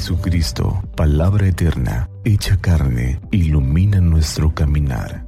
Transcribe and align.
Jesucristo, 0.00 0.82
palabra 0.96 1.46
eterna, 1.46 2.08
hecha 2.24 2.56
carne, 2.58 3.20
ilumina 3.30 4.00
nuestro 4.00 4.54
caminar. 4.54 5.26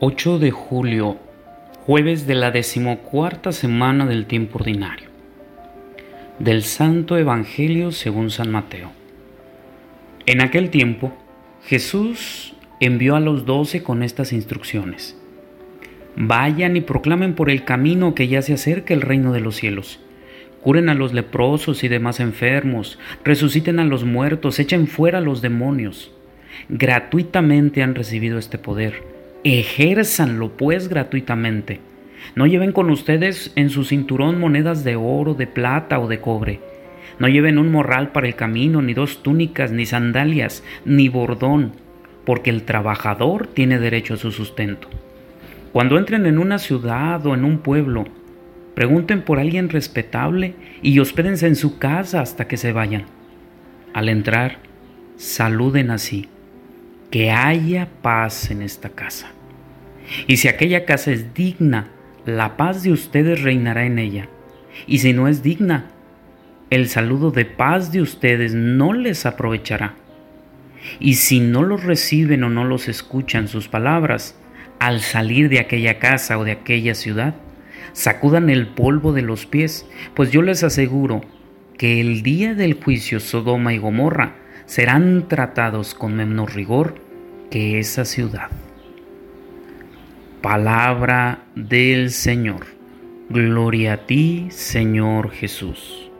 ...8 0.00 0.38
de 0.38 0.50
julio... 0.50 1.16
...jueves 1.86 2.26
de 2.26 2.34
la 2.34 2.50
decimocuarta 2.50 3.52
semana 3.52 4.04
del 4.04 4.26
tiempo 4.26 4.58
ordinario... 4.58 5.08
...del 6.38 6.62
Santo 6.62 7.16
Evangelio 7.16 7.90
según 7.90 8.30
San 8.30 8.50
Mateo... 8.50 8.90
En 10.26 10.42
aquel 10.42 10.68
tiempo... 10.68 11.14
...Jesús 11.64 12.54
envió 12.80 13.16
a 13.16 13.20
los 13.20 13.46
doce 13.46 13.82
con 13.82 14.02
estas 14.02 14.34
instrucciones... 14.34 15.16
Vayan 16.20 16.76
y 16.76 16.80
proclamen 16.80 17.34
por 17.34 17.48
el 17.48 17.62
camino 17.62 18.12
que 18.16 18.26
ya 18.26 18.42
se 18.42 18.54
acerca 18.54 18.92
el 18.92 19.02
reino 19.02 19.32
de 19.32 19.38
los 19.38 19.54
cielos. 19.54 20.00
Curen 20.60 20.88
a 20.88 20.94
los 20.94 21.12
leprosos 21.12 21.84
y 21.84 21.88
demás 21.88 22.18
enfermos, 22.18 22.98
resuciten 23.22 23.78
a 23.78 23.84
los 23.84 24.02
muertos, 24.02 24.58
echen 24.58 24.88
fuera 24.88 25.18
a 25.18 25.20
los 25.20 25.42
demonios. 25.42 26.10
Gratuitamente 26.68 27.84
han 27.84 27.94
recibido 27.94 28.36
este 28.36 28.58
poder. 28.58 29.04
Ejérzanlo 29.44 30.56
pues 30.56 30.88
gratuitamente. 30.88 31.78
No 32.34 32.48
lleven 32.48 32.72
con 32.72 32.90
ustedes 32.90 33.52
en 33.54 33.70
su 33.70 33.84
cinturón 33.84 34.40
monedas 34.40 34.82
de 34.82 34.96
oro, 34.96 35.34
de 35.34 35.46
plata 35.46 36.00
o 36.00 36.08
de 36.08 36.18
cobre. 36.18 36.58
No 37.20 37.28
lleven 37.28 37.58
un 37.58 37.70
morral 37.70 38.10
para 38.10 38.26
el 38.26 38.34
camino, 38.34 38.82
ni 38.82 38.92
dos 38.92 39.22
túnicas, 39.22 39.70
ni 39.70 39.86
sandalias, 39.86 40.64
ni 40.84 41.08
bordón, 41.08 41.74
porque 42.24 42.50
el 42.50 42.64
trabajador 42.64 43.46
tiene 43.46 43.78
derecho 43.78 44.14
a 44.14 44.16
su 44.16 44.32
sustento. 44.32 44.88
Cuando 45.72 45.98
entren 45.98 46.26
en 46.26 46.38
una 46.38 46.58
ciudad 46.58 47.24
o 47.26 47.34
en 47.34 47.44
un 47.44 47.58
pueblo, 47.58 48.06
pregunten 48.74 49.22
por 49.22 49.38
alguien 49.38 49.68
respetable 49.68 50.54
y 50.82 50.98
hospédense 50.98 51.46
en 51.46 51.56
su 51.56 51.78
casa 51.78 52.20
hasta 52.20 52.48
que 52.48 52.56
se 52.56 52.72
vayan. 52.72 53.04
Al 53.92 54.08
entrar, 54.08 54.58
saluden 55.16 55.90
así, 55.90 56.28
que 57.10 57.30
haya 57.30 57.88
paz 58.02 58.50
en 58.50 58.62
esta 58.62 58.90
casa. 58.90 59.32
Y 60.26 60.38
si 60.38 60.48
aquella 60.48 60.84
casa 60.84 61.10
es 61.10 61.34
digna, 61.34 61.88
la 62.24 62.56
paz 62.56 62.82
de 62.82 62.92
ustedes 62.92 63.42
reinará 63.42 63.84
en 63.84 63.98
ella. 63.98 64.28
Y 64.86 64.98
si 64.98 65.12
no 65.12 65.28
es 65.28 65.42
digna, 65.42 65.90
el 66.70 66.88
saludo 66.88 67.30
de 67.30 67.44
paz 67.44 67.92
de 67.92 68.00
ustedes 68.00 68.54
no 68.54 68.92
les 68.92 69.26
aprovechará. 69.26 69.94
Y 71.00 71.14
si 71.14 71.40
no 71.40 71.62
los 71.62 71.84
reciben 71.84 72.44
o 72.44 72.50
no 72.50 72.64
los 72.64 72.88
escuchan 72.88 73.48
sus 73.48 73.68
palabras, 73.68 74.38
al 74.78 75.00
salir 75.00 75.48
de 75.48 75.60
aquella 75.60 75.98
casa 75.98 76.38
o 76.38 76.44
de 76.44 76.52
aquella 76.52 76.94
ciudad, 76.94 77.34
sacudan 77.92 78.50
el 78.50 78.68
polvo 78.68 79.12
de 79.12 79.22
los 79.22 79.46
pies, 79.46 79.86
pues 80.14 80.30
yo 80.30 80.42
les 80.42 80.62
aseguro 80.62 81.22
que 81.76 82.00
el 82.00 82.22
día 82.22 82.54
del 82.54 82.74
juicio 82.74 83.20
Sodoma 83.20 83.74
y 83.74 83.78
Gomorra 83.78 84.36
serán 84.66 85.28
tratados 85.28 85.94
con 85.94 86.14
menor 86.14 86.54
rigor 86.54 86.94
que 87.50 87.78
esa 87.78 88.04
ciudad. 88.04 88.48
Palabra 90.42 91.44
del 91.54 92.10
Señor. 92.10 92.66
Gloria 93.30 93.94
a 93.94 94.06
ti, 94.06 94.48
Señor 94.50 95.30
Jesús. 95.30 96.10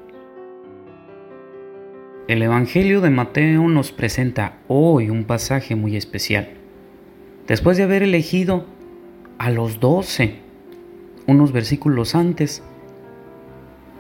El 2.26 2.42
Evangelio 2.42 3.00
de 3.00 3.10
Mateo 3.10 3.68
nos 3.68 3.90
presenta 3.92 4.58
hoy 4.68 5.08
un 5.08 5.24
pasaje 5.24 5.74
muy 5.74 5.96
especial 5.96 6.57
después 7.48 7.76
de 7.76 7.82
haber 7.82 8.02
elegido 8.02 8.66
a 9.38 9.50
los 9.50 9.80
doce, 9.80 10.36
unos 11.26 11.52
versículos 11.52 12.14
antes, 12.14 12.62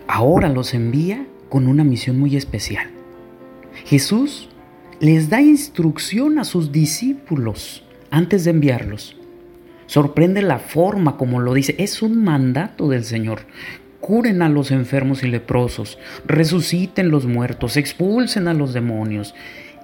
ahora 0.06 0.48
los 0.48 0.74
envía 0.74 1.26
con 1.48 1.66
una 1.66 1.84
misión 1.84 2.18
muy 2.18 2.36
especial. 2.36 2.90
Jesús 3.84 4.48
les 5.00 5.30
da 5.30 5.40
instrucción 5.40 6.38
a 6.38 6.44
sus 6.44 6.72
discípulos 6.72 7.84
antes 8.10 8.44
de 8.44 8.50
enviarlos. 8.50 9.16
Sorprende 9.86 10.42
la 10.42 10.58
forma 10.58 11.16
como 11.16 11.40
lo 11.40 11.54
dice. 11.54 11.74
Es 11.78 12.02
un 12.02 12.22
mandato 12.22 12.88
del 12.88 13.04
Señor. 13.04 13.40
Curen 14.00 14.42
a 14.42 14.48
los 14.48 14.70
enfermos 14.70 15.22
y 15.22 15.28
leprosos, 15.28 15.98
resuciten 16.26 17.10
los 17.10 17.26
muertos, 17.26 17.76
expulsen 17.76 18.48
a 18.48 18.54
los 18.54 18.72
demonios. 18.72 19.34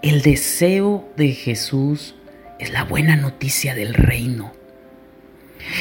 El 0.02 0.22
deseo 0.22 1.08
de 1.16 1.32
Jesús 1.32 2.14
es 2.58 2.72
la 2.72 2.84
buena 2.84 3.16
noticia 3.16 3.74
del 3.74 3.94
reino. 3.94 4.52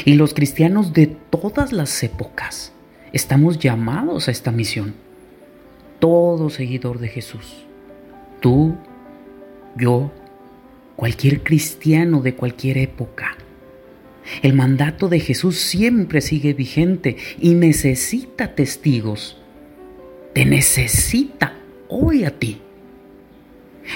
Y 0.05 0.15
los 0.15 0.33
cristianos 0.33 0.93
de 0.93 1.07
todas 1.07 1.71
las 1.71 2.03
épocas 2.03 2.73
estamos 3.11 3.59
llamados 3.59 4.27
a 4.27 4.31
esta 4.31 4.51
misión. 4.51 4.95
Todo 5.99 6.49
seguidor 6.49 6.99
de 6.99 7.07
Jesús, 7.07 7.65
tú, 8.41 8.75
yo, 9.77 10.11
cualquier 10.95 11.43
cristiano 11.43 12.21
de 12.21 12.35
cualquier 12.35 12.77
época. 12.77 13.37
El 14.41 14.53
mandato 14.53 15.09
de 15.09 15.19
Jesús 15.19 15.57
siempre 15.59 16.21
sigue 16.21 16.53
vigente 16.53 17.17
y 17.39 17.55
necesita 17.55 18.55
testigos. 18.55 19.37
Te 20.33 20.45
necesita 20.45 21.57
hoy 21.89 22.23
a 22.23 22.37
ti. 22.37 22.61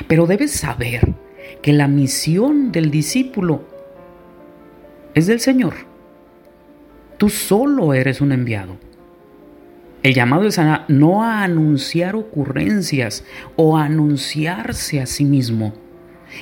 Pero 0.08 0.28
debes 0.28 0.52
saber 0.52 1.14
que 1.62 1.74
la 1.74 1.88
misión 1.88 2.72
del 2.72 2.92
discípulo 2.92 3.64
es 5.14 5.28
del 5.28 5.40
Señor. 5.40 5.74
Tú 7.18 7.30
solo 7.30 7.94
eres 7.94 8.22
un 8.22 8.32
enviado. 8.32 8.78
El 10.04 10.14
llamado 10.14 10.48
es 10.48 10.60
a 10.60 10.86
no 10.88 11.24
a 11.24 11.44
anunciar 11.44 12.16
ocurrencias 12.16 13.26
o 13.56 13.78
a 13.78 13.86
anunciarse 13.86 15.02
a 15.02 15.06
sí 15.06 15.26
mismo. 15.26 15.74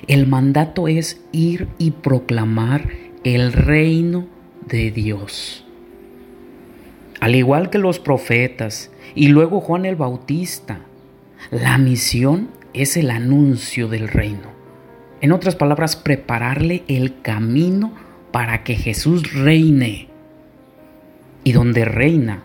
El 0.08 0.28
mandato 0.28 0.88
es 0.88 1.22
ir 1.32 1.68
y 1.78 1.92
proclamar 1.92 2.90
el 3.24 3.54
reino 3.54 4.28
de 4.68 4.92
Dios. 4.92 5.66
Al 7.22 7.36
igual 7.36 7.70
que 7.70 7.78
los 7.78 8.00
profetas 8.00 8.92
y 9.16 9.30
luego 9.30 9.62
Juan 9.62 9.86
el 9.86 9.96
Bautista, 9.96 10.82
la 11.50 11.78
misión 11.78 12.50
es 12.74 12.98
el 12.98 13.10
anuncio 13.10 13.88
del 13.88 14.10
reino. 14.10 14.55
En 15.26 15.32
otras 15.32 15.56
palabras, 15.56 15.96
prepararle 15.96 16.84
el 16.88 17.20
camino 17.24 17.96
para 18.32 18.64
que 18.64 18.76
Jesús 18.76 19.34
reine. 19.34 20.08
Y 21.44 21.52
donde 21.52 21.84
reina, 21.84 22.44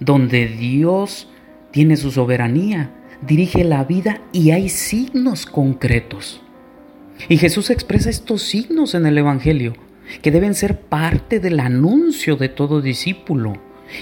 donde 0.00 0.48
Dios 0.48 1.28
tiene 1.70 1.96
su 1.96 2.10
soberanía, 2.10 2.90
dirige 3.24 3.62
la 3.62 3.84
vida 3.84 4.22
y 4.32 4.50
hay 4.50 4.70
signos 4.70 5.46
concretos. 5.46 6.42
Y 7.28 7.36
Jesús 7.36 7.70
expresa 7.70 8.10
estos 8.10 8.42
signos 8.42 8.96
en 8.96 9.06
el 9.06 9.18
Evangelio, 9.18 9.74
que 10.20 10.32
deben 10.32 10.56
ser 10.56 10.80
parte 10.80 11.38
del 11.38 11.60
anuncio 11.60 12.34
de 12.34 12.48
todo 12.48 12.82
discípulo. 12.82 13.52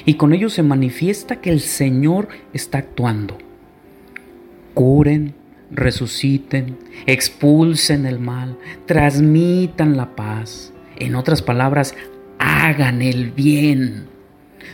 Y 0.07 0.15
con 0.15 0.33
ellos 0.33 0.55
se 0.55 0.63
manifiesta 0.63 1.43
que 1.43 1.51
el 1.51 1.61
Señor 1.61 2.29
está 2.55 2.79
actuando. 2.79 3.37
Curen, 4.73 5.35
resuciten, 5.71 6.79
expulsen 7.07 8.07
el 8.07 8.19
mal, 8.19 8.57
transmitan 8.87 9.97
la 9.97 10.15
paz. 10.17 10.73
En 10.97 11.15
otras 11.15 11.43
palabras, 11.43 11.95
hagan 12.39 13.03
el 13.03 13.31
bien. 13.31 14.07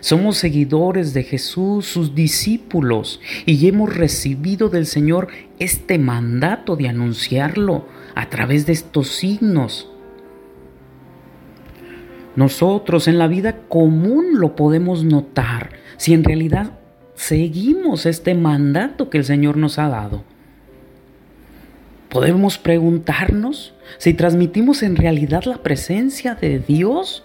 Somos 0.01 0.39
seguidores 0.39 1.13
de 1.13 1.25
Jesús, 1.25 1.87
sus 1.87 2.15
discípulos, 2.15 3.21
y 3.45 3.67
hemos 3.69 3.95
recibido 3.95 4.69
del 4.69 4.87
Señor 4.87 5.29
este 5.59 5.99
mandato 5.99 6.77
de 6.77 6.89
anunciarlo 6.89 7.87
a 8.15 8.29
través 8.31 8.67
de 8.67 8.73
estos 8.73 9.09
signos. 9.09 9.91
Nosotros 12.37 13.09
en 13.09 13.19
la 13.19 13.27
vida 13.27 13.59
común 13.69 14.39
lo 14.39 14.55
podemos 14.57 15.05
notar 15.05 15.71
si 15.97 16.15
en 16.15 16.25
realidad 16.25 16.79
seguimos 17.15 18.07
este 18.07 18.35
mandato 18.35 19.11
que 19.11 19.19
el 19.19 19.25
Señor 19.25 19.57
nos 19.57 19.79
ha 19.79 19.89
dado. 19.89 20.25
Podemos 22.11 22.59
preguntarnos 22.59 23.73
si 23.99 24.15
transmitimos 24.15 24.83
en 24.83 24.97
realidad 24.97 25.45
la 25.45 25.63
presencia 25.63 26.35
de 26.35 26.59
Dios 26.59 27.23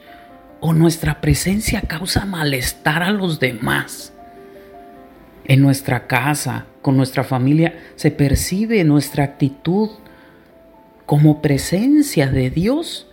o 0.60 0.74
nuestra 0.74 1.22
presencia 1.22 1.82
causa 1.82 2.26
malestar 2.26 3.02
a 3.02 3.10
los 3.10 3.40
demás. 3.40 4.14
En 5.46 5.62
nuestra 5.62 6.06
casa, 6.06 6.68
con 6.84 6.98
nuestra 6.98 7.24
familia, 7.24 7.80
se 7.96 8.12
percibe 8.12 8.84
nuestra 8.84 9.24
actitud 9.24 9.90
como 11.08 11.42
presencia 11.42 12.28
de 12.28 12.52
Dios 12.52 13.08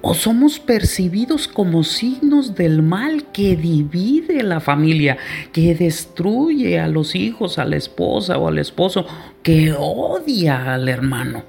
o 0.00 0.14
somos 0.14 0.60
percibidos 0.60 1.48
como 1.48 1.82
signos 1.82 2.54
del 2.54 2.82
mal 2.82 3.32
que 3.32 3.56
divide 3.56 4.42
la 4.42 4.60
familia, 4.60 5.18
que 5.52 5.74
destruye 5.74 6.78
a 6.78 6.88
los 6.88 7.14
hijos, 7.14 7.58
a 7.58 7.64
la 7.64 7.76
esposa 7.76 8.38
o 8.38 8.48
al 8.48 8.58
esposo, 8.58 9.06
que 9.42 9.74
odia 9.76 10.74
al 10.74 10.88
hermano. 10.88 11.42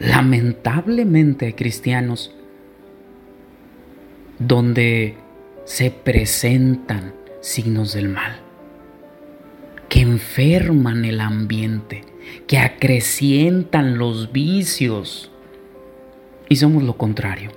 Lamentablemente 0.00 1.54
cristianos 1.54 2.34
donde 4.38 5.16
se 5.64 5.90
presentan 5.90 7.14
signos 7.40 7.94
del 7.94 8.08
mal, 8.08 8.40
que 9.88 10.00
enferman 10.00 11.04
el 11.04 11.20
ambiente, 11.20 12.02
que 12.46 12.58
acrecientan 12.58 13.98
los 13.98 14.32
vicios. 14.32 15.30
Y 16.48 16.56
somos 16.56 16.82
lo 16.82 16.96
contrario. 16.96 17.50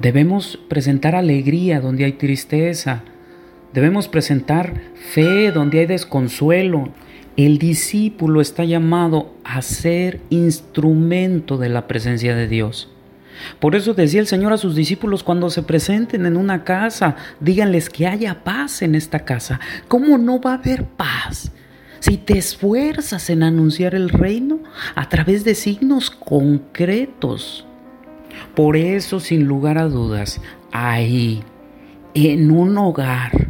Debemos 0.00 0.58
presentar 0.68 1.14
alegría 1.14 1.80
donde 1.80 2.04
hay 2.04 2.12
tristeza. 2.12 3.02
Debemos 3.72 4.08
presentar 4.08 4.74
fe 4.94 5.50
donde 5.52 5.80
hay 5.80 5.86
desconsuelo. 5.86 6.90
El 7.36 7.58
discípulo 7.58 8.40
está 8.40 8.64
llamado 8.64 9.34
a 9.44 9.62
ser 9.62 10.20
instrumento 10.30 11.58
de 11.58 11.68
la 11.68 11.86
presencia 11.86 12.34
de 12.34 12.48
Dios. 12.48 12.90
Por 13.60 13.74
eso 13.74 13.94
decía 13.94 14.20
el 14.20 14.26
Señor 14.26 14.52
a 14.52 14.58
sus 14.58 14.74
discípulos 14.74 15.22
cuando 15.22 15.50
se 15.50 15.62
presenten 15.62 16.26
en 16.26 16.36
una 16.36 16.64
casa, 16.64 17.16
díganles 17.40 17.90
que 17.90 18.06
haya 18.06 18.44
paz 18.44 18.82
en 18.82 18.94
esta 18.94 19.24
casa. 19.24 19.60
¿Cómo 19.88 20.16
no 20.18 20.40
va 20.40 20.52
a 20.52 20.54
haber 20.54 20.84
paz? 20.84 21.52
Si 22.00 22.16
te 22.16 22.38
esfuerzas 22.38 23.30
en 23.30 23.42
anunciar 23.42 23.94
el 23.94 24.08
reino 24.08 24.60
a 24.94 25.08
través 25.08 25.44
de 25.44 25.54
signos 25.54 26.10
concretos. 26.10 27.66
Por 28.54 28.76
eso, 28.76 29.20
sin 29.20 29.44
lugar 29.44 29.78
a 29.78 29.88
dudas, 29.88 30.40
ahí, 30.72 31.42
en 32.14 32.50
un 32.50 32.76
hogar, 32.78 33.48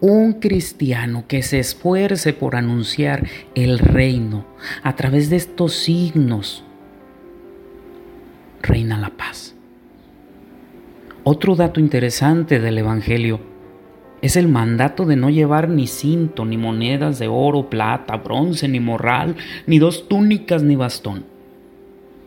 un 0.00 0.34
cristiano 0.34 1.24
que 1.28 1.42
se 1.42 1.58
esfuerce 1.58 2.32
por 2.32 2.56
anunciar 2.56 3.26
el 3.54 3.78
reino 3.78 4.46
a 4.82 4.96
través 4.96 5.30
de 5.30 5.36
estos 5.36 5.74
signos, 5.74 6.64
reina 8.62 8.98
la 8.98 9.10
paz. 9.10 9.54
Otro 11.24 11.54
dato 11.54 11.78
interesante 11.78 12.58
del 12.58 12.78
Evangelio 12.78 13.51
es 14.22 14.36
el 14.36 14.46
mandato 14.46 15.04
de 15.04 15.16
no 15.16 15.30
llevar 15.30 15.68
ni 15.68 15.88
cinto, 15.88 16.44
ni 16.44 16.56
monedas 16.56 17.18
de 17.18 17.26
oro, 17.26 17.68
plata, 17.68 18.16
bronce, 18.16 18.68
ni 18.68 18.78
morral, 18.78 19.34
ni 19.66 19.80
dos 19.80 20.08
túnicas, 20.08 20.62
ni 20.62 20.76
bastón, 20.76 21.24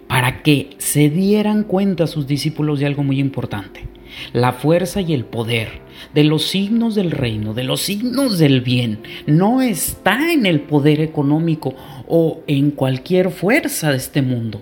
para 0.07 0.43
que 0.43 0.71
se 0.77 1.09
dieran 1.09 1.63
cuenta 1.63 2.05
sus 2.05 2.27
discípulos 2.27 2.79
de 2.79 2.85
algo 2.85 3.03
muy 3.03 3.19
importante, 3.19 3.87
la 4.33 4.51
fuerza 4.51 4.99
y 4.99 5.13
el 5.13 5.23
poder 5.23 5.81
de 6.13 6.25
los 6.25 6.43
signos 6.49 6.95
del 6.95 7.11
reino, 7.11 7.53
de 7.53 7.63
los 7.63 7.81
signos 7.81 8.37
del 8.39 8.59
bien, 8.59 8.99
no 9.25 9.61
está 9.61 10.33
en 10.33 10.45
el 10.45 10.59
poder 10.59 10.99
económico 10.99 11.75
o 12.07 12.41
en 12.47 12.71
cualquier 12.71 13.31
fuerza 13.31 13.91
de 13.91 13.97
este 13.97 14.21
mundo, 14.21 14.61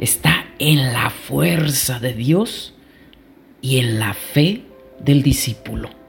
está 0.00 0.46
en 0.58 0.92
la 0.92 1.10
fuerza 1.10 2.00
de 2.00 2.12
Dios 2.12 2.74
y 3.62 3.78
en 3.78 4.00
la 4.00 4.14
fe 4.14 4.62
del 4.98 5.22
discípulo. 5.22 6.03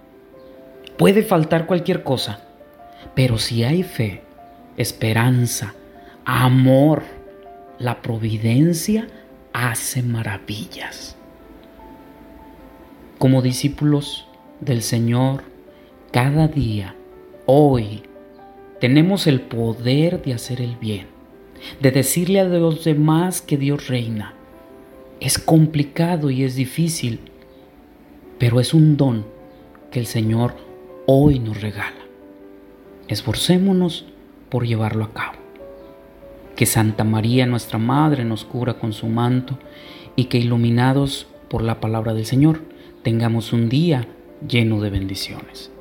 Puede 0.98 1.24
faltar 1.24 1.66
cualquier 1.66 2.04
cosa, 2.04 2.42
pero 3.16 3.38
si 3.38 3.64
hay 3.64 3.84
fe, 3.84 4.24
esperanza, 4.78 5.74
amor, 6.24 7.04
la 7.80 8.02
providencia 8.02 9.08
hace 9.54 10.02
maravillas. 10.04 11.16
Como 13.18 13.42
discípulos 13.42 14.28
del 14.60 14.82
Señor, 14.82 15.44
cada 16.12 16.48
día, 16.48 16.96
hoy, 17.46 18.04
tenemos 18.80 19.28
el 19.28 19.42
poder 19.42 20.22
de 20.22 20.34
hacer 20.34 20.62
el 20.62 20.76
bien 20.76 21.16
de 21.80 21.92
decirle 21.92 22.40
a 22.40 22.46
los 22.46 22.84
demás 22.84 23.42
que 23.42 23.58
Dios 23.58 23.88
reina. 23.88 24.34
Es 25.20 25.40
complicado 25.40 26.30
y 26.30 26.44
es 26.44 26.56
difícil, 26.56 27.20
pero 28.38 28.60
es 28.60 28.74
un 28.74 28.98
don 28.98 29.26
que 29.92 30.00
el 30.00 30.06
Señor 30.06 30.56
hoy 31.06 31.40
nos 31.40 31.62
regala. 31.62 32.06
Esforcémonos 33.07 34.06
por 34.50 34.66
llevarlo 34.66 35.04
a 35.04 35.13
cabo. 35.13 35.38
Que 36.56 36.66
Santa 36.66 37.04
María, 37.04 37.46
nuestra 37.46 37.78
Madre, 37.78 38.24
nos 38.24 38.46
cubra 38.46 38.75
con 38.75 38.94
su 38.94 39.07
manto 39.07 39.60
y 40.16 40.25
que 40.25 40.38
iluminados 40.38 41.28
por 41.50 41.62
la 41.62 41.80
palabra 41.80 42.13
del 42.13 42.25
Señor 42.25 42.62
tengamos 43.04 43.54
un 43.54 43.69
día 43.69 44.07
lleno 44.48 44.81
de 44.81 44.90
bendiciones. 44.90 45.72